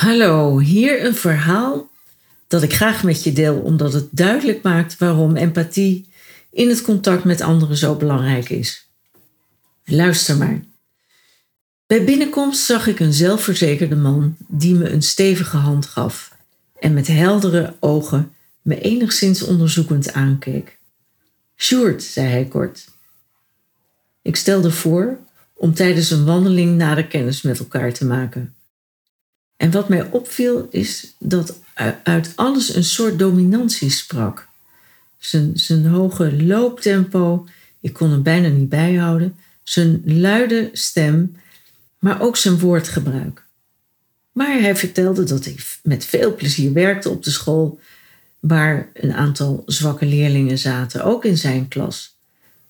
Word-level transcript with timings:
Hallo, 0.00 0.58
hier 0.58 1.04
een 1.04 1.14
verhaal 1.14 1.90
dat 2.46 2.62
ik 2.62 2.74
graag 2.74 3.02
met 3.02 3.24
je 3.24 3.32
deel 3.32 3.58
omdat 3.60 3.92
het 3.92 4.08
duidelijk 4.10 4.62
maakt 4.62 4.98
waarom 4.98 5.36
empathie 5.36 6.08
in 6.50 6.68
het 6.68 6.82
contact 6.82 7.24
met 7.24 7.40
anderen 7.40 7.76
zo 7.76 7.94
belangrijk 7.94 8.48
is. 8.48 8.90
Luister 9.84 10.36
maar. 10.36 10.60
Bij 11.86 12.04
binnenkomst 12.04 12.64
zag 12.64 12.86
ik 12.86 13.00
een 13.00 13.12
zelfverzekerde 13.12 13.96
man 13.96 14.36
die 14.48 14.74
me 14.74 14.90
een 14.90 15.02
stevige 15.02 15.56
hand 15.56 15.86
gaf 15.86 16.36
en 16.78 16.94
met 16.94 17.06
heldere 17.06 17.74
ogen 17.80 18.34
me 18.62 18.80
enigszins 18.80 19.42
onderzoekend 19.42 20.12
aankeek. 20.12 20.78
Sjoerd, 21.56 22.02
zei 22.02 22.28
hij 22.28 22.44
kort. 22.44 22.88
Ik 24.22 24.36
stelde 24.36 24.70
voor 24.70 25.18
om 25.54 25.74
tijdens 25.74 26.10
een 26.10 26.24
wandeling 26.24 26.76
nader 26.76 27.06
kennis 27.06 27.42
met 27.42 27.58
elkaar 27.58 27.92
te 27.92 28.04
maken. 28.04 28.54
En 29.60 29.70
wat 29.70 29.88
mij 29.88 30.10
opviel 30.10 30.68
is 30.70 31.14
dat 31.18 31.60
uit 32.02 32.32
alles 32.34 32.74
een 32.74 32.84
soort 32.84 33.18
dominantie 33.18 33.90
sprak. 33.90 34.48
Zijn, 35.18 35.50
zijn 35.54 35.86
hoge 35.86 36.42
looptempo, 36.42 37.46
ik 37.80 37.92
kon 37.92 38.10
hem 38.10 38.22
bijna 38.22 38.48
niet 38.48 38.68
bijhouden, 38.68 39.36
zijn 39.62 40.02
luide 40.04 40.70
stem, 40.72 41.36
maar 41.98 42.20
ook 42.20 42.36
zijn 42.36 42.58
woordgebruik. 42.58 43.44
Maar 44.32 44.60
hij 44.60 44.76
vertelde 44.76 45.24
dat 45.24 45.44
hij 45.44 45.56
met 45.82 46.04
veel 46.04 46.34
plezier 46.34 46.72
werkte 46.72 47.10
op 47.10 47.22
de 47.22 47.30
school, 47.30 47.80
waar 48.38 48.88
een 48.94 49.12
aantal 49.12 49.62
zwakke 49.66 50.06
leerlingen 50.06 50.58
zaten, 50.58 51.04
ook 51.04 51.24
in 51.24 51.38
zijn 51.38 51.68
klas. 51.68 52.16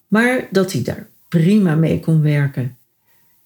Maar 0.08 0.48
dat 0.50 0.72
hij 0.72 0.82
daar 0.82 1.08
prima 1.28 1.74
mee 1.74 2.00
kon 2.00 2.22
werken. 2.22 2.76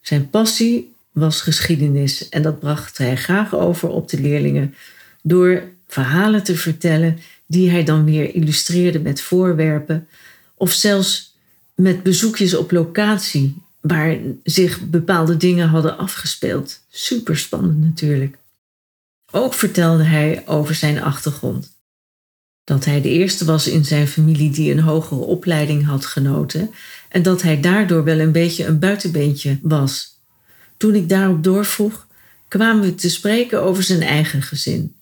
Zijn 0.01 0.31
passie 0.31 0.94
was 1.15 1.41
geschiedenis 1.41 2.29
en 2.29 2.43
dat 2.43 2.59
bracht 2.59 2.99
hij 2.99 3.17
graag 3.17 3.55
over 3.55 3.89
op 3.89 4.09
de 4.09 4.21
leerlingen 4.21 4.75
door 5.23 5.63
verhalen 5.87 6.43
te 6.43 6.57
vertellen 6.57 7.19
die 7.47 7.71
hij 7.71 7.85
dan 7.85 8.05
weer 8.05 8.35
illustreerde 8.35 9.01
met 9.01 9.21
voorwerpen 9.21 10.09
of 10.55 10.73
zelfs 10.73 11.37
met 11.75 12.03
bezoekjes 12.03 12.55
op 12.55 12.71
locatie 12.71 13.63
waar 13.81 14.17
zich 14.43 14.81
bepaalde 14.81 15.37
dingen 15.37 15.69
hadden 15.69 15.99
afgespeeld. 15.99 16.81
Super 16.91 17.39
spannend 17.39 17.81
natuurlijk. 17.81 18.37
Ook 19.33 19.55
vertelde 19.55 20.03
hij 20.03 20.43
over 20.47 20.75
zijn 20.75 21.03
achtergrond. 21.03 21.73
Dat 22.65 22.85
hij 22.85 23.01
de 23.01 23.09
eerste 23.09 23.45
was 23.45 23.67
in 23.67 23.85
zijn 23.85 24.09
familie 24.09 24.51
die 24.51 24.73
een 24.73 24.81
hogere 24.81 25.21
opleiding 25.21 25.85
had 25.85 26.07
genoten 26.07 26.71
en 27.09 27.23
dat 27.23 27.43
hij 27.43 27.61
daardoor 27.61 28.05
wel 28.05 28.19
een 28.19 28.33
beetje 28.33 28.65
een 28.65 28.79
buitenbeentje 28.79 29.59
was 29.63 30.14
toen 30.77 30.95
ik 30.95 31.09
daarop 31.09 31.45
doorvroeg, 31.45 32.07
kwamen 32.49 32.83
we 32.83 32.95
te 32.95 33.11
spreken 33.11 33.63
over 33.63 33.83
zijn 33.83 34.03
eigen 34.03 34.43
gezin. 34.43 34.95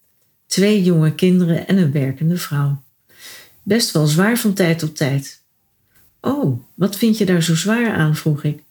Twee 0.47 0.83
jonge 0.83 1.15
kinderen 1.15 1.69
en 1.69 1.77
een 1.77 1.93
werkende 1.93 2.37
vrouw. 2.37 2.83
Best 3.63 3.91
wel 3.91 4.07
zwaar 4.07 4.39
van 4.39 4.53
tijd 4.53 4.79
tot 4.79 4.97
tijd. 4.97 5.43
Oh, 6.21 6.61
wat 6.75 6.97
vind 6.97 7.19
je 7.19 7.25
daar 7.25 7.43
zo 7.43 7.55
zwaar 7.55 7.93
aan? 7.95 8.17
vroeg 8.17 8.45
ik. 8.45 8.63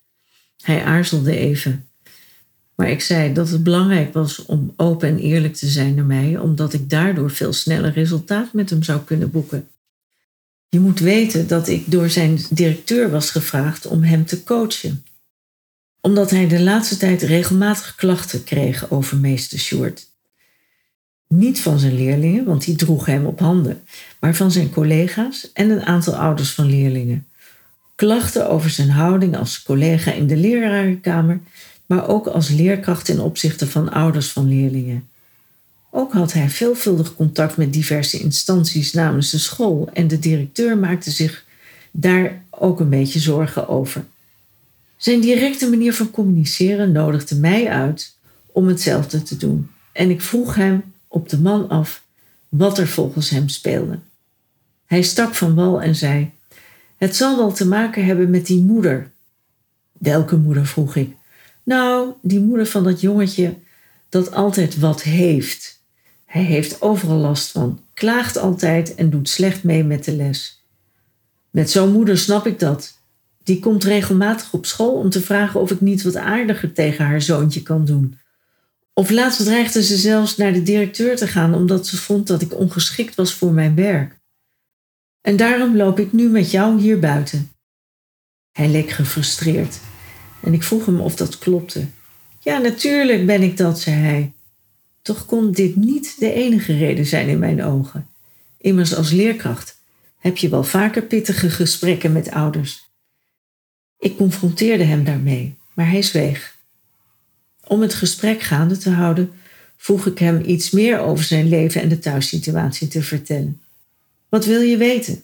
Hij 0.62 0.84
aarzelde 0.84 1.38
even. 1.38 1.88
Maar 2.76 2.90
ik 2.90 3.02
zei 3.02 3.34
dat 3.34 3.50
het 3.50 3.64
belangrijk 3.64 4.14
was 4.14 4.46
om 4.46 4.74
open 4.76 5.10
en 5.10 5.18
eerlijk 5.18 5.56
te 5.56 5.68
zijn 5.68 5.96
naar 5.96 6.06
mij, 6.06 6.38
omdat 6.38 6.74
ik 6.74 6.90
daardoor 6.90 7.32
veel 7.32 7.54
sneller 7.54 7.92
resultaat 7.94 8.54
met 8.54 8.70
hem 8.70 8.84
zou 8.84 9.02
kunnen 9.04 9.32
boeken. 9.32 9.68
Je 10.70 10.80
moet 10.80 11.00
weten 11.00 11.48
dat 11.48 11.68
ik 11.68 11.92
door 11.92 12.10
zijn 12.10 12.40
directeur 12.50 13.10
was 13.10 13.32
gevraagd 13.32 13.88
om 13.88 14.04
hem 14.04 14.26
te 14.26 14.44
coachen 14.44 15.04
omdat 16.02 16.30
hij 16.30 16.48
de 16.48 16.60
laatste 16.60 16.98
tijd 16.98 17.22
regelmatig 17.22 17.96
klachten 17.96 18.44
kreeg 18.44 18.92
over 18.92 19.18
meester 19.18 19.60
Sjoerd. 19.60 20.10
Niet 21.28 21.62
van 21.62 21.80
zijn 21.80 21.96
leerlingen, 21.96 22.46
want 22.46 22.66
die 22.66 22.76
droegen 22.76 23.14
hem 23.14 23.26
op 23.26 23.40
handen, 23.40 23.84
maar 24.20 24.36
van 24.36 24.52
zijn 24.52 24.70
collega's 24.70 25.50
en 25.54 25.70
een 25.70 25.86
aantal 25.86 26.16
ouders 26.16 26.52
van 26.52 26.66
leerlingen. 26.66 27.28
Klachten 27.96 28.50
over 28.50 28.70
zijn 28.70 28.90
houding 28.90 29.38
als 29.38 29.64
collega 29.64 30.12
in 30.12 30.28
de 30.28 30.36
lerarenkamer, 30.36 31.40
maar 31.86 32.08
ook 32.08 32.28
als 32.28 32.50
leerkracht 32.50 33.06
ten 33.06 33.20
opzichte 33.20 33.68
van 33.68 33.92
ouders 33.92 34.32
van 34.32 34.48
leerlingen. 34.48 35.10
Ook 35.90 36.14
had 36.14 36.34
hij 36.34 36.50
veelvuldig 36.50 37.16
contact 37.16 37.58
met 37.58 37.74
diverse 37.74 38.20
instanties 38.20 38.94
namens 38.94 39.32
de 39.32 39.38
school 39.38 39.90
en 39.94 40.08
de 40.08 40.20
directeur 40.20 40.78
maakte 40.78 41.12
zich 41.12 41.46
daar 41.92 42.44
ook 42.50 42.80
een 42.80 42.90
beetje 42.90 43.20
zorgen 43.20 43.68
over. 43.68 44.06
Zijn 45.02 45.22
directe 45.22 45.70
manier 45.70 45.94
van 45.94 46.12
communiceren 46.12 46.92
nodigde 46.92 47.36
mij 47.36 47.70
uit 47.70 48.18
om 48.46 48.68
hetzelfde 48.68 49.24
te 49.24 49.38
doen. 49.38 49.70
En 49.92 50.10
ik 50.10 50.22
vroeg 50.22 50.56
hem 50.56 50.84
op 51.08 51.30
de 51.30 51.40
man 51.40 51.70
af 51.70 52.04
wat 52.50 52.78
er 52.78 52.88
volgens 52.88 53.30
hem 53.30 53.50
speelde. 53.50 54.00
Hij 54.86 55.02
stak 55.02 55.36
van 55.36 55.56
wal 55.56 55.82
en 55.82 55.96
zei: 55.96 56.32
Het 56.98 57.16
zal 57.16 57.38
wel 57.38 57.52
te 57.52 57.68
maken 57.68 58.06
hebben 58.06 58.30
met 58.30 58.46
die 58.46 58.64
moeder. 58.64 59.12
Welke 59.92 60.38
moeder? 60.38 60.66
vroeg 60.66 60.96
ik. 60.96 61.16
Nou, 61.64 62.12
die 62.22 62.40
moeder 62.40 62.66
van 62.66 62.84
dat 62.84 63.02
jongetje 63.02 63.58
dat 64.10 64.32
altijd 64.32 64.80
wat 64.80 65.02
heeft. 65.02 65.82
Hij 66.26 66.44
heeft 66.44 66.82
overal 66.82 67.18
last 67.18 67.52
van, 67.52 67.80
klaagt 67.94 68.38
altijd 68.38 68.96
en 68.96 69.10
doet 69.10 69.30
slecht 69.30 69.64
mee 69.64 69.84
met 69.84 70.04
de 70.04 70.16
les. 70.16 70.64
Met 71.50 71.72
zo'n 71.72 71.92
moeder 71.92 72.18
snap 72.18 72.48
ik 72.48 72.60
dat. 72.60 73.00
Die 73.44 73.60
komt 73.60 73.84
regelmatig 73.84 74.54
op 74.54 74.66
school 74.66 74.94
om 74.94 75.10
te 75.10 75.22
vragen 75.22 75.60
of 75.60 75.72
ik 75.72 75.82
niet 75.82 76.02
wat 76.02 76.16
aardiger 76.16 76.74
tegen 76.74 77.06
haar 77.06 77.22
zoontje 77.22 77.62
kan 77.62 77.86
doen. 77.86 78.20
Of 78.94 79.10
laatst 79.10 79.44
dreigde 79.44 79.84
ze 79.84 79.96
zelfs 79.98 80.38
naar 80.38 80.54
de 80.54 80.64
directeur 80.64 81.16
te 81.16 81.28
gaan 81.28 81.54
omdat 81.54 81.88
ze 81.88 81.98
vond 81.98 82.28
dat 82.28 82.42
ik 82.42 82.58
ongeschikt 82.58 83.16
was 83.16 83.34
voor 83.34 83.52
mijn 83.52 83.76
werk. 83.76 84.20
En 85.22 85.38
daarom 85.38 85.76
loop 85.76 86.00
ik 86.00 86.14
nu 86.14 86.30
met 86.30 86.52
jou 86.52 86.80
hier 86.80 87.00
buiten. 87.00 87.52
Hij 88.52 88.70
leek 88.70 88.90
gefrustreerd 88.90 89.80
en 90.44 90.54
ik 90.54 90.64
vroeg 90.64 90.86
hem 90.86 91.00
of 91.00 91.16
dat 91.16 91.38
klopte. 91.38 91.86
Ja, 92.40 92.58
natuurlijk 92.58 93.26
ben 93.26 93.42
ik 93.42 93.58
dat, 93.58 93.80
zei 93.80 93.96
hij. 93.96 94.34
Toch 95.02 95.26
kon 95.26 95.52
dit 95.52 95.76
niet 95.76 96.20
de 96.20 96.34
enige 96.34 96.78
reden 96.78 97.06
zijn 97.06 97.28
in 97.28 97.40
mijn 97.40 97.64
ogen. 97.64 98.08
Immers 98.58 98.96
als 98.96 99.12
leerkracht 99.12 99.78
heb 100.18 100.38
je 100.38 100.50
wel 100.50 100.64
vaker 100.64 101.02
pittige 101.02 101.50
gesprekken 101.50 102.12
met 102.12 102.32
ouders. 102.32 102.91
Ik 104.02 104.18
confronteerde 104.18 104.84
hem 104.84 105.04
daarmee, 105.04 105.58
maar 105.74 105.90
hij 105.90 106.02
zweeg. 106.02 106.58
Om 107.68 107.82
het 107.82 107.94
gesprek 107.94 108.42
gaande 108.42 108.78
te 108.78 108.90
houden, 108.90 109.32
vroeg 109.78 110.06
ik 110.06 110.20
hem 110.20 110.44
iets 110.46 110.72
meer 110.72 111.00
over 111.00 111.24
zijn 111.24 111.48
leven 111.48 111.82
en 111.82 111.90
de 111.90 112.00
thuissituatie 112.00 112.88
te 112.88 113.04
vertellen. 113.04 113.62
Wat 114.30 114.46
wil 114.46 114.62
je 114.62 114.78
weten? 114.78 115.24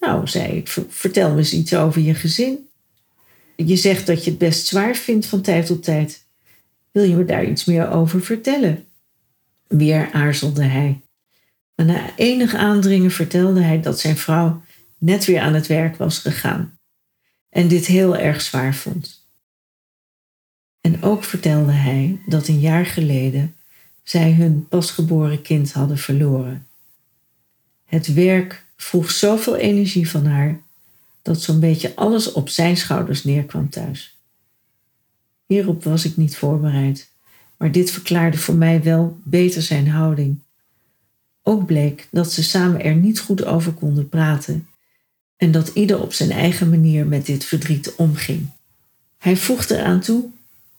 Nou, 0.00 0.28
zei 0.28 0.56
ik, 0.56 0.68
vertel 0.88 1.30
me 1.30 1.38
eens 1.38 1.52
iets 1.52 1.74
over 1.74 2.00
je 2.00 2.14
gezin. 2.14 2.68
Je 3.56 3.76
zegt 3.76 4.06
dat 4.06 4.24
je 4.24 4.30
het 4.30 4.38
best 4.38 4.66
zwaar 4.66 4.94
vindt 4.94 5.26
van 5.26 5.40
tijd 5.40 5.66
tot 5.66 5.82
tijd. 5.82 6.24
Wil 6.90 7.04
je 7.04 7.16
me 7.16 7.24
daar 7.24 7.44
iets 7.44 7.64
meer 7.64 7.90
over 7.90 8.22
vertellen? 8.22 8.84
Weer 9.66 10.10
aarzelde 10.12 10.64
hij. 10.64 11.00
Maar 11.74 11.86
na 11.86 12.16
enig 12.16 12.54
aandringen 12.54 13.10
vertelde 13.10 13.60
hij 13.60 13.80
dat 13.80 14.00
zijn 14.00 14.16
vrouw 14.16 14.62
net 14.98 15.24
weer 15.24 15.40
aan 15.40 15.54
het 15.54 15.66
werk 15.66 15.96
was 15.96 16.18
gegaan 16.18 16.73
en 17.54 17.68
dit 17.68 17.86
heel 17.86 18.16
erg 18.16 18.40
zwaar 18.40 18.74
vond. 18.74 19.22
En 20.80 21.02
ook 21.02 21.24
vertelde 21.24 21.72
hij 21.72 22.20
dat 22.26 22.48
een 22.48 22.60
jaar 22.60 22.86
geleden 22.86 23.54
zij 24.02 24.32
hun 24.32 24.68
pasgeboren 24.68 25.42
kind 25.42 25.72
hadden 25.72 25.98
verloren. 25.98 26.66
Het 27.84 28.14
werk 28.14 28.64
vroeg 28.76 29.10
zoveel 29.10 29.56
energie 29.56 30.10
van 30.10 30.26
haar 30.26 30.60
dat 31.22 31.42
zo'n 31.42 31.60
beetje 31.60 31.96
alles 31.96 32.32
op 32.32 32.48
zijn 32.48 32.76
schouders 32.76 33.24
neerkwam 33.24 33.70
thuis. 33.70 34.16
Hierop 35.46 35.84
was 35.84 36.04
ik 36.04 36.16
niet 36.16 36.36
voorbereid, 36.36 37.10
maar 37.56 37.72
dit 37.72 37.90
verklaarde 37.90 38.38
voor 38.38 38.54
mij 38.54 38.82
wel 38.82 39.18
beter 39.22 39.62
zijn 39.62 39.88
houding. 39.88 40.38
Ook 41.42 41.66
bleek 41.66 42.08
dat 42.10 42.32
ze 42.32 42.42
samen 42.42 42.82
er 42.82 42.94
niet 42.94 43.20
goed 43.20 43.44
over 43.44 43.72
konden 43.72 44.08
praten 44.08 44.68
en 45.36 45.50
dat 45.50 45.68
ieder 45.68 46.00
op 46.00 46.12
zijn 46.12 46.30
eigen 46.30 46.70
manier 46.70 47.06
met 47.06 47.26
dit 47.26 47.44
verdriet 47.44 47.94
omging. 47.94 48.46
Hij 49.18 49.36
voegde 49.36 49.76
eraan 49.76 50.00
toe 50.00 50.24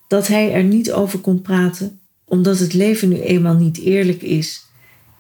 dat 0.08 0.28
hij 0.28 0.54
er 0.54 0.64
niet 0.64 0.92
over 0.92 1.20
kon 1.20 1.42
praten, 1.42 2.00
omdat 2.26 2.60
het 2.60 2.74
leven 2.74 3.10
nu 3.10 3.20
eenmaal 3.20 3.56
niet 3.56 3.78
eerlijk 3.78 4.22
is 4.22 4.66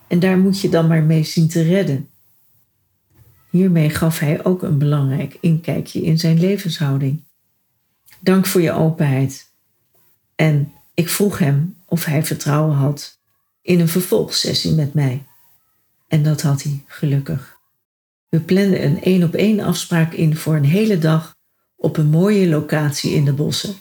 en 0.07 0.19
daar 0.19 0.37
moet 0.37 0.61
je 0.61 0.69
dan 0.69 0.87
maar 0.87 1.03
mee 1.03 1.23
zien 1.23 1.47
te 1.47 1.61
redden. 1.61 2.09
Hiermee 3.49 3.89
gaf 3.89 4.19
hij 4.19 4.45
ook 4.45 4.63
een 4.63 4.77
belangrijk 4.77 5.37
inkijkje 5.41 6.01
in 6.01 6.19
zijn 6.19 6.39
levenshouding. 6.39 7.23
Dank 8.19 8.45
voor 8.45 8.61
je 8.61 8.71
openheid. 8.71 9.51
En 10.35 10.71
ik 10.93 11.09
vroeg 11.09 11.39
hem 11.39 11.75
of 11.85 12.05
hij 12.05 12.23
vertrouwen 12.23 12.75
had 12.75 13.19
in 13.61 13.79
een 13.79 13.87
vervolgsessie 13.87 14.73
met 14.73 14.93
mij. 14.93 15.23
En 16.07 16.23
dat 16.23 16.41
had 16.41 16.63
hij 16.63 16.83
gelukkig. 16.87 17.54
We 18.35 18.41
planden 18.41 18.83
een 18.83 19.03
één 19.03 19.23
op 19.23 19.33
één 19.33 19.59
afspraak 19.59 20.13
in 20.13 20.35
voor 20.35 20.55
een 20.55 20.65
hele 20.65 20.97
dag 20.97 21.35
op 21.75 21.97
een 21.97 22.09
mooie 22.09 22.47
locatie 22.47 23.11
in 23.11 23.25
de 23.25 23.33
bossen. 23.33 23.75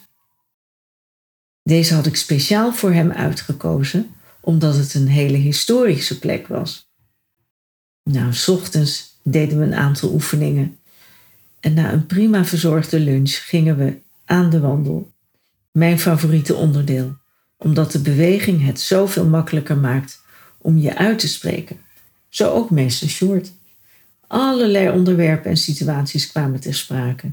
Deze 1.62 1.94
had 1.94 2.06
ik 2.06 2.16
speciaal 2.16 2.72
voor 2.72 2.92
hem 2.92 3.10
uitgekozen, 3.10 4.10
omdat 4.40 4.76
het 4.76 4.94
een 4.94 5.08
hele 5.08 5.36
historische 5.36 6.18
plek 6.18 6.46
was. 6.46 6.88
Nou, 8.02 8.32
s 8.32 8.48
ochtends 8.48 9.18
deden 9.22 9.58
we 9.58 9.64
een 9.64 9.74
aantal 9.74 10.12
oefeningen. 10.12 10.78
En 11.60 11.74
na 11.74 11.92
een 11.92 12.06
prima 12.06 12.44
verzorgde 12.44 13.00
lunch 13.00 13.30
gingen 13.30 13.76
we 13.76 13.98
aan 14.24 14.50
de 14.50 14.60
wandel. 14.60 15.12
Mijn 15.72 15.98
favoriete 15.98 16.54
onderdeel, 16.54 17.16
omdat 17.56 17.92
de 17.92 18.00
beweging 18.00 18.64
het 18.64 18.80
zoveel 18.80 19.26
makkelijker 19.26 19.76
maakt 19.76 20.22
om 20.58 20.78
je 20.78 20.96
uit 20.96 21.18
te 21.18 21.28
spreken. 21.28 21.80
Zo 22.28 22.50
ook 22.50 22.70
meester 22.70 23.08
Short. 23.08 23.52
Allerlei 24.34 24.90
onderwerpen 24.90 25.50
en 25.50 25.56
situaties 25.56 26.30
kwamen 26.30 26.60
ter 26.60 26.74
sprake, 26.74 27.30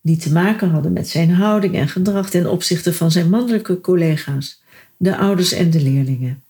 die 0.00 0.16
te 0.16 0.32
maken 0.32 0.70
hadden 0.70 0.92
met 0.92 1.08
zijn 1.08 1.30
houding 1.30 1.74
en 1.74 1.88
gedrag 1.88 2.30
ten 2.30 2.50
opzichte 2.50 2.92
van 2.92 3.10
zijn 3.10 3.30
mannelijke 3.30 3.80
collega's, 3.80 4.60
de 4.96 5.16
ouders 5.16 5.52
en 5.52 5.70
de 5.70 5.82
leerlingen. 5.82 6.42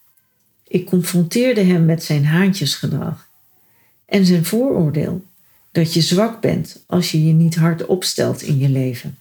Ik 0.68 0.86
confronteerde 0.86 1.60
hem 1.60 1.84
met 1.84 2.02
zijn 2.02 2.24
haantjesgedrag 2.24 3.28
en 4.06 4.26
zijn 4.26 4.44
vooroordeel 4.44 5.24
dat 5.72 5.94
je 5.94 6.00
zwak 6.00 6.40
bent 6.40 6.82
als 6.86 7.10
je 7.10 7.26
je 7.26 7.32
niet 7.32 7.56
hard 7.56 7.86
opstelt 7.86 8.42
in 8.42 8.58
je 8.58 8.68
leven. 8.68 9.18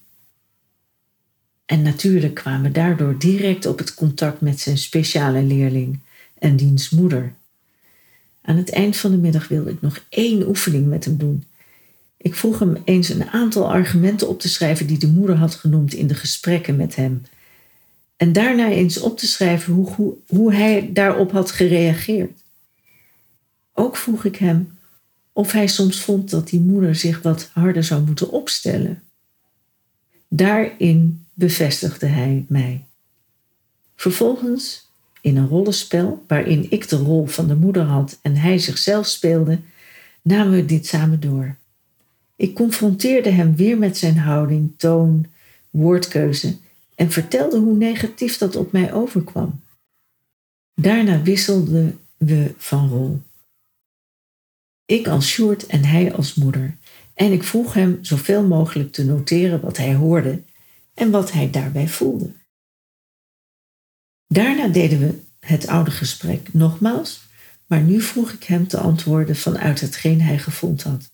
En 1.65 1.81
natuurlijk 1.81 2.33
kwamen 2.33 2.73
daardoor 2.73 3.19
direct 3.19 3.65
op 3.65 3.77
het 3.77 3.93
contact 3.93 4.41
met 4.41 4.59
zijn 4.59 4.77
speciale 4.77 5.43
leerling 5.43 5.99
en 6.39 6.55
diens 6.55 6.89
moeder. 6.89 7.33
Aan 8.45 8.57
het 8.57 8.69
eind 8.69 8.97
van 8.97 9.11
de 9.11 9.17
middag 9.17 9.47
wilde 9.47 9.69
ik 9.69 9.81
nog 9.81 10.05
één 10.09 10.47
oefening 10.47 10.87
met 10.87 11.05
hem 11.05 11.17
doen. 11.17 11.43
Ik 12.17 12.35
vroeg 12.35 12.59
hem 12.59 12.77
eens 12.83 13.09
een 13.09 13.29
aantal 13.29 13.71
argumenten 13.71 14.27
op 14.27 14.39
te 14.39 14.49
schrijven 14.49 14.87
die 14.87 14.97
de 14.97 15.07
moeder 15.07 15.35
had 15.35 15.55
genoemd 15.55 15.93
in 15.93 16.07
de 16.07 16.15
gesprekken 16.15 16.75
met 16.75 16.95
hem. 16.95 17.21
En 18.17 18.33
daarna 18.33 18.69
eens 18.69 18.99
op 18.99 19.17
te 19.17 19.27
schrijven 19.27 19.73
hoe, 19.73 19.93
hoe, 19.93 20.15
hoe 20.27 20.53
hij 20.53 20.89
daarop 20.93 21.31
had 21.31 21.51
gereageerd. 21.51 22.39
Ook 23.73 23.97
vroeg 23.97 24.25
ik 24.25 24.35
hem 24.35 24.77
of 25.33 25.51
hij 25.51 25.67
soms 25.67 25.99
vond 25.99 26.29
dat 26.29 26.47
die 26.47 26.59
moeder 26.59 26.95
zich 26.95 27.21
wat 27.21 27.49
harder 27.53 27.83
zou 27.83 28.05
moeten 28.05 28.29
opstellen. 28.29 29.03
Daarin 30.27 31.25
bevestigde 31.33 32.05
hij 32.05 32.45
mij. 32.47 32.85
Vervolgens, 33.95 34.89
in 35.23 35.37
een 35.37 35.47
rollenspel 35.47 36.23
waarin 36.27 36.67
ik 36.69 36.89
de 36.89 36.95
rol 36.95 37.25
van 37.25 37.47
de 37.47 37.55
moeder 37.55 37.83
had 37.83 38.19
en 38.21 38.35
hij 38.35 38.57
zichzelf 38.57 39.07
speelde, 39.07 39.59
namen 40.21 40.53
we 40.53 40.65
dit 40.65 40.85
samen 40.85 41.19
door. 41.19 41.55
Ik 42.35 42.55
confronteerde 42.55 43.29
hem 43.29 43.55
weer 43.55 43.77
met 43.77 43.97
zijn 43.97 44.17
houding, 44.17 44.73
toon, 44.77 45.25
woordkeuze 45.69 46.57
en 46.95 47.11
vertelde 47.11 47.57
hoe 47.59 47.75
negatief 47.75 48.37
dat 48.37 48.55
op 48.55 48.71
mij 48.71 48.93
overkwam. 48.93 49.61
Daarna 50.75 51.21
wisselden 51.21 51.99
we 52.17 52.53
van 52.57 52.89
rol. 52.89 53.21
Ik 54.85 55.07
als 55.07 55.27
Sjoerd 55.27 55.65
en 55.65 55.85
hij 55.85 56.13
als 56.13 56.33
moeder. 56.33 56.77
En 57.13 57.31
ik 57.31 57.43
vroeg 57.43 57.73
hem 57.73 57.97
zoveel 58.01 58.43
mogelijk 58.43 58.91
te 58.91 59.05
noteren 59.05 59.61
wat 59.61 59.77
hij 59.77 59.95
hoorde 59.95 60.43
en 60.93 61.11
wat 61.11 61.31
hij 61.31 61.49
daarbij 61.49 61.87
voelde. 61.87 62.31
Daarna 64.27 64.67
deden 64.67 64.99
we 64.99 65.19
het 65.39 65.67
oude 65.67 65.91
gesprek 65.91 66.53
nogmaals, 66.53 67.21
maar 67.67 67.81
nu 67.81 68.01
vroeg 68.01 68.31
ik 68.31 68.43
hem 68.43 68.67
te 68.67 68.77
antwoorden 68.77 69.35
vanuit 69.35 69.81
hetgeen 69.81 70.21
hij 70.21 70.39
gevoeld 70.39 70.83
had. 70.83 71.11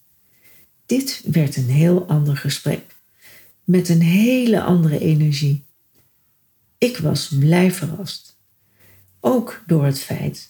Dit 0.86 1.22
werd 1.26 1.56
een 1.56 1.70
heel 1.70 2.08
ander 2.08 2.38
gesprek, 2.38 2.96
met 3.64 3.90
een 3.90 4.02
hele 4.02 4.62
andere 4.62 5.00
energie. 5.00 5.64
Ik 6.78 6.98
was 6.98 7.28
blij 7.40 7.72
verrast, 7.72 8.38
ook 9.20 9.64
door 9.68 9.86
het 9.86 10.00
feit 10.00 10.50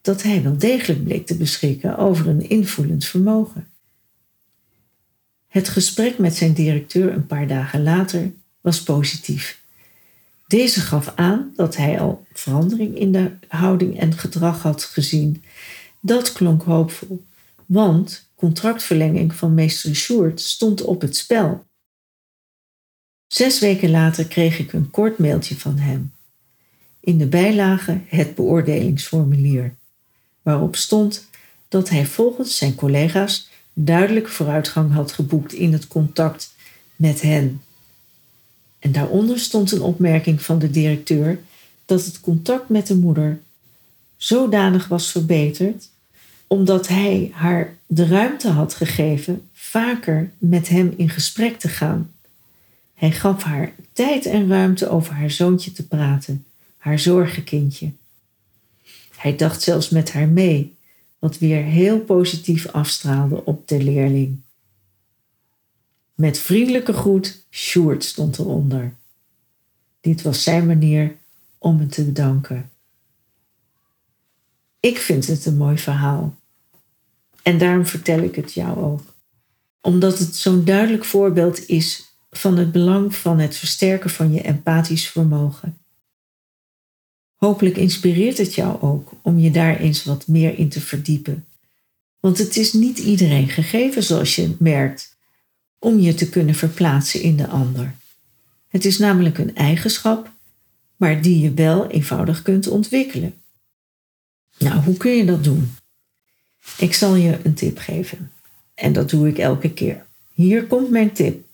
dat 0.00 0.22
hij 0.22 0.42
wel 0.42 0.58
degelijk 0.58 1.04
bleek 1.04 1.26
te 1.26 1.36
beschikken 1.36 1.98
over 1.98 2.28
een 2.28 2.48
invoelend 2.48 3.04
vermogen. 3.04 3.68
Het 5.48 5.68
gesprek 5.68 6.18
met 6.18 6.34
zijn 6.34 6.52
directeur 6.52 7.12
een 7.12 7.26
paar 7.26 7.46
dagen 7.46 7.82
later 7.82 8.32
was 8.60 8.82
positief. 8.82 9.64
Deze 10.46 10.80
gaf 10.80 11.12
aan 11.14 11.52
dat 11.56 11.76
hij 11.76 12.00
al 12.00 12.26
verandering 12.32 12.98
in 12.98 13.12
de 13.12 13.32
houding 13.48 13.98
en 13.98 14.12
gedrag 14.12 14.62
had 14.62 14.84
gezien. 14.84 15.44
Dat 16.00 16.32
klonk 16.32 16.62
hoopvol, 16.62 17.24
want 17.66 18.28
contractverlenging 18.34 19.34
van 19.34 19.54
meester 19.54 19.94
Sjoerd 19.94 20.40
stond 20.40 20.82
op 20.82 21.00
het 21.00 21.16
spel. 21.16 21.64
Zes 23.26 23.58
weken 23.58 23.90
later 23.90 24.26
kreeg 24.26 24.58
ik 24.58 24.72
een 24.72 24.90
kort 24.90 25.18
mailtje 25.18 25.56
van 25.56 25.78
hem. 25.78 26.12
In 27.00 27.18
de 27.18 27.26
bijlage 27.26 28.00
het 28.06 28.34
beoordelingsformulier, 28.34 29.74
waarop 30.42 30.76
stond 30.76 31.28
dat 31.68 31.88
hij 31.88 32.06
volgens 32.06 32.56
zijn 32.56 32.74
collega's 32.74 33.48
duidelijk 33.72 34.28
vooruitgang 34.28 34.92
had 34.92 35.12
geboekt 35.12 35.52
in 35.52 35.72
het 35.72 35.88
contact 35.88 36.54
met 36.96 37.20
hen. 37.20 37.62
En 38.78 38.92
daaronder 38.92 39.38
stond 39.38 39.72
een 39.72 39.82
opmerking 39.82 40.42
van 40.42 40.58
de 40.58 40.70
directeur 40.70 41.38
dat 41.84 42.04
het 42.04 42.20
contact 42.20 42.68
met 42.68 42.86
de 42.86 42.96
moeder 42.96 43.40
zodanig 44.16 44.88
was 44.88 45.10
verbeterd 45.10 45.88
omdat 46.46 46.88
hij 46.88 47.30
haar 47.32 47.76
de 47.86 48.06
ruimte 48.06 48.48
had 48.48 48.74
gegeven 48.74 49.48
vaker 49.52 50.30
met 50.38 50.68
hem 50.68 50.94
in 50.96 51.08
gesprek 51.08 51.58
te 51.58 51.68
gaan. 51.68 52.10
Hij 52.94 53.12
gaf 53.12 53.42
haar 53.42 53.72
tijd 53.92 54.26
en 54.26 54.48
ruimte 54.48 54.88
over 54.88 55.14
haar 55.14 55.30
zoontje 55.30 55.72
te 55.72 55.86
praten, 55.86 56.44
haar 56.76 56.98
zorgenkindje. 56.98 57.92
Hij 59.16 59.36
dacht 59.36 59.62
zelfs 59.62 59.88
met 59.88 60.12
haar 60.12 60.28
mee, 60.28 60.74
wat 61.18 61.38
weer 61.38 61.62
heel 61.62 61.98
positief 61.98 62.66
afstraalde 62.66 63.44
op 63.44 63.68
de 63.68 63.82
leerling. 63.82 64.40
Met 66.16 66.38
vriendelijke 66.38 66.92
groet, 66.92 67.44
Sjoerd 67.50 68.04
stond 68.04 68.38
eronder. 68.38 68.94
Dit 70.00 70.22
was 70.22 70.42
zijn 70.42 70.66
manier 70.66 71.16
om 71.58 71.76
me 71.76 71.86
te 71.86 72.04
bedanken. 72.04 72.70
Ik 74.80 74.98
vind 74.98 75.26
het 75.26 75.46
een 75.46 75.56
mooi 75.56 75.78
verhaal. 75.78 76.34
En 77.42 77.58
daarom 77.58 77.86
vertel 77.86 78.20
ik 78.20 78.34
het 78.34 78.52
jou 78.52 78.78
ook. 78.78 79.00
Omdat 79.80 80.18
het 80.18 80.34
zo'n 80.34 80.64
duidelijk 80.64 81.04
voorbeeld 81.04 81.66
is 81.68 82.16
van 82.30 82.56
het 82.56 82.72
belang 82.72 83.14
van 83.14 83.38
het 83.38 83.56
versterken 83.56 84.10
van 84.10 84.32
je 84.32 84.40
empathisch 84.40 85.08
vermogen. 85.08 85.78
Hopelijk 87.34 87.76
inspireert 87.76 88.38
het 88.38 88.54
jou 88.54 88.80
ook 88.80 89.10
om 89.22 89.38
je 89.38 89.50
daar 89.50 89.76
eens 89.76 90.04
wat 90.04 90.26
meer 90.26 90.58
in 90.58 90.68
te 90.68 90.80
verdiepen. 90.80 91.46
Want 92.20 92.38
het 92.38 92.56
is 92.56 92.72
niet 92.72 92.98
iedereen 92.98 93.48
gegeven, 93.48 94.02
zoals 94.02 94.36
je 94.36 94.56
merkt, 94.58 95.15
om 95.78 95.98
je 95.98 96.14
te 96.14 96.28
kunnen 96.28 96.54
verplaatsen 96.54 97.20
in 97.20 97.36
de 97.36 97.46
ander. 97.46 97.94
Het 98.68 98.84
is 98.84 98.98
namelijk 98.98 99.38
een 99.38 99.54
eigenschap, 99.54 100.32
maar 100.96 101.22
die 101.22 101.40
je 101.40 101.54
wel 101.54 101.86
eenvoudig 101.90 102.42
kunt 102.42 102.66
ontwikkelen. 102.66 103.34
Nou, 104.58 104.80
hoe 104.80 104.96
kun 104.96 105.10
je 105.10 105.24
dat 105.24 105.44
doen? 105.44 105.74
Ik 106.78 106.94
zal 106.94 107.14
je 107.14 107.38
een 107.42 107.54
tip 107.54 107.78
geven. 107.78 108.32
En 108.74 108.92
dat 108.92 109.10
doe 109.10 109.28
ik 109.28 109.38
elke 109.38 109.72
keer. 109.72 110.06
Hier 110.34 110.66
komt 110.66 110.90
mijn 110.90 111.12
tip. 111.12 111.44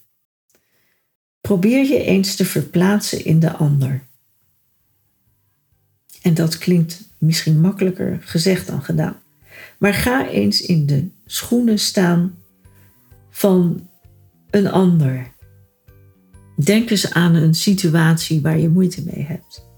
Probeer 1.40 1.84
je 1.84 2.02
eens 2.04 2.36
te 2.36 2.44
verplaatsen 2.44 3.24
in 3.24 3.40
de 3.40 3.52
ander. 3.52 4.04
En 6.22 6.34
dat 6.34 6.58
klinkt 6.58 7.00
misschien 7.18 7.60
makkelijker 7.60 8.18
gezegd 8.22 8.66
dan 8.66 8.82
gedaan. 8.82 9.22
Maar 9.78 9.94
ga 9.94 10.28
eens 10.28 10.60
in 10.60 10.86
de 10.86 11.08
schoenen 11.26 11.78
staan 11.78 12.38
van 13.30 13.88
een 14.52 14.70
ander. 14.70 15.30
Denk 16.64 16.90
eens 16.90 17.12
aan 17.12 17.34
een 17.34 17.54
situatie 17.54 18.40
waar 18.40 18.58
je 18.58 18.68
moeite 18.68 19.02
mee 19.04 19.24
hebt. 19.24 19.70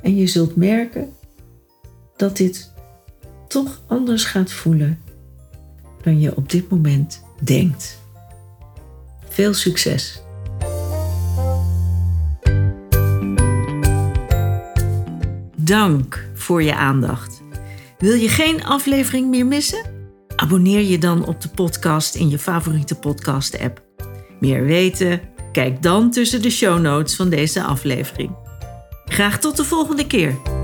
En 0.00 0.16
je 0.16 0.26
zult 0.26 0.56
merken 0.56 1.12
dat 2.16 2.36
dit 2.36 2.72
toch 3.48 3.82
anders 3.86 4.24
gaat 4.24 4.52
voelen 4.52 4.98
dan 6.02 6.20
je 6.20 6.36
op 6.36 6.50
dit 6.50 6.70
moment 6.70 7.24
denkt. 7.42 7.98
Veel 9.28 9.54
succes! 9.54 10.22
Dank 15.56 16.28
voor 16.34 16.62
je 16.62 16.74
aandacht. 16.74 17.42
Wil 17.98 18.14
je 18.14 18.28
geen 18.28 18.64
aflevering 18.64 19.30
meer 19.30 19.46
missen? 19.46 19.99
Abonneer 20.40 20.80
je 20.80 20.98
dan 20.98 21.26
op 21.26 21.40
de 21.40 21.48
podcast 21.48 22.14
in 22.14 22.28
je 22.30 22.38
favoriete 22.38 22.94
podcast-app. 22.94 23.82
Meer 24.38 24.64
weten? 24.64 25.20
Kijk 25.52 25.82
dan 25.82 26.10
tussen 26.10 26.42
de 26.42 26.50
show 26.50 26.80
notes 26.80 27.16
van 27.16 27.30
deze 27.30 27.62
aflevering. 27.62 28.36
Graag 29.04 29.38
tot 29.38 29.56
de 29.56 29.64
volgende 29.64 30.06
keer. 30.06 30.59